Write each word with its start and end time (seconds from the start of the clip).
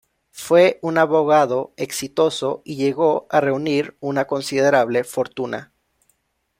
Fue 0.31 0.79
un 0.81 0.97
abogado 0.97 1.73
exitoso 1.77 2.63
y 2.65 2.75
llegó 2.75 3.27
a 3.29 3.39
reunir 3.39 3.97
una 3.99 4.25
considerable 4.25 5.03
fortuna. 5.03 5.73